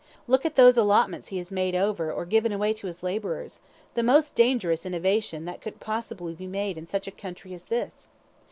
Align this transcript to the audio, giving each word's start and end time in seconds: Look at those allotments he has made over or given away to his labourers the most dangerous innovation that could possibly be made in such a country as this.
Look 0.25 0.47
at 0.47 0.55
those 0.55 0.77
allotments 0.77 1.27
he 1.27 1.37
has 1.37 1.51
made 1.51 1.75
over 1.75 2.11
or 2.11 2.25
given 2.25 2.51
away 2.51 2.73
to 2.73 2.87
his 2.87 3.03
labourers 3.03 3.59
the 3.93 4.01
most 4.01 4.33
dangerous 4.33 4.83
innovation 4.83 5.45
that 5.45 5.61
could 5.61 5.79
possibly 5.79 6.33
be 6.33 6.47
made 6.47 6.75
in 6.75 6.87
such 6.87 7.05
a 7.05 7.11
country 7.11 7.53
as 7.53 7.65
this. 7.65 8.07